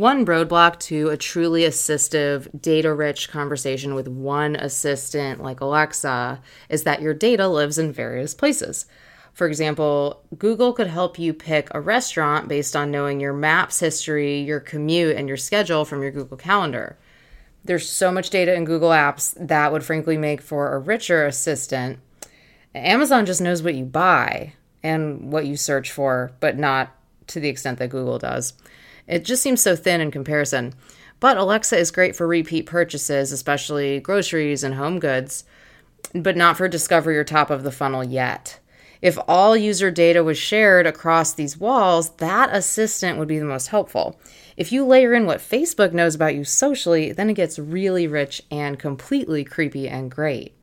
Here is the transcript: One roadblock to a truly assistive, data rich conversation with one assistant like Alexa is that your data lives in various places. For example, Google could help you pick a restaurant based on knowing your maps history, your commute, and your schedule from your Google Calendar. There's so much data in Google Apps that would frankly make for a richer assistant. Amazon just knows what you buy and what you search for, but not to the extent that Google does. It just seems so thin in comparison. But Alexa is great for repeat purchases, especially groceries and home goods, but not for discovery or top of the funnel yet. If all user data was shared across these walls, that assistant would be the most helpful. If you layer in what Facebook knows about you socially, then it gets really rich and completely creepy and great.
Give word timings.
One 0.00 0.24
roadblock 0.24 0.78
to 0.84 1.10
a 1.10 1.18
truly 1.18 1.64
assistive, 1.64 2.48
data 2.58 2.94
rich 2.94 3.28
conversation 3.28 3.94
with 3.94 4.08
one 4.08 4.56
assistant 4.56 5.42
like 5.42 5.60
Alexa 5.60 6.40
is 6.70 6.84
that 6.84 7.02
your 7.02 7.12
data 7.12 7.46
lives 7.46 7.76
in 7.76 7.92
various 7.92 8.32
places. 8.32 8.86
For 9.34 9.46
example, 9.46 10.24
Google 10.38 10.72
could 10.72 10.86
help 10.86 11.18
you 11.18 11.34
pick 11.34 11.68
a 11.72 11.82
restaurant 11.82 12.48
based 12.48 12.74
on 12.74 12.90
knowing 12.90 13.20
your 13.20 13.34
maps 13.34 13.80
history, 13.80 14.40
your 14.40 14.58
commute, 14.58 15.16
and 15.18 15.28
your 15.28 15.36
schedule 15.36 15.84
from 15.84 16.00
your 16.00 16.12
Google 16.12 16.38
Calendar. 16.38 16.96
There's 17.62 17.86
so 17.86 18.10
much 18.10 18.30
data 18.30 18.54
in 18.54 18.64
Google 18.64 18.88
Apps 18.88 19.34
that 19.38 19.70
would 19.70 19.84
frankly 19.84 20.16
make 20.16 20.40
for 20.40 20.72
a 20.72 20.78
richer 20.78 21.26
assistant. 21.26 21.98
Amazon 22.74 23.26
just 23.26 23.42
knows 23.42 23.62
what 23.62 23.74
you 23.74 23.84
buy 23.84 24.54
and 24.82 25.30
what 25.30 25.44
you 25.44 25.58
search 25.58 25.92
for, 25.92 26.32
but 26.40 26.56
not 26.56 26.96
to 27.30 27.40
the 27.40 27.48
extent 27.48 27.78
that 27.78 27.90
Google 27.90 28.18
does. 28.18 28.52
It 29.06 29.24
just 29.24 29.42
seems 29.42 29.60
so 29.60 29.74
thin 29.74 30.00
in 30.00 30.10
comparison. 30.10 30.74
But 31.18 31.36
Alexa 31.36 31.76
is 31.76 31.90
great 31.90 32.16
for 32.16 32.26
repeat 32.26 32.66
purchases, 32.66 33.32
especially 33.32 34.00
groceries 34.00 34.64
and 34.64 34.74
home 34.74 34.98
goods, 34.98 35.44
but 36.14 36.36
not 36.36 36.56
for 36.56 36.68
discovery 36.68 37.18
or 37.18 37.24
top 37.24 37.50
of 37.50 37.62
the 37.62 37.72
funnel 37.72 38.02
yet. 38.02 38.58
If 39.02 39.18
all 39.26 39.56
user 39.56 39.90
data 39.90 40.22
was 40.22 40.36
shared 40.36 40.86
across 40.86 41.32
these 41.32 41.56
walls, 41.56 42.10
that 42.16 42.54
assistant 42.54 43.18
would 43.18 43.28
be 43.28 43.38
the 43.38 43.44
most 43.44 43.68
helpful. 43.68 44.20
If 44.56 44.72
you 44.72 44.84
layer 44.84 45.14
in 45.14 45.24
what 45.24 45.38
Facebook 45.38 45.92
knows 45.92 46.14
about 46.14 46.34
you 46.34 46.44
socially, 46.44 47.12
then 47.12 47.30
it 47.30 47.34
gets 47.34 47.58
really 47.58 48.06
rich 48.06 48.42
and 48.50 48.78
completely 48.78 49.42
creepy 49.42 49.88
and 49.88 50.10
great. 50.10 50.54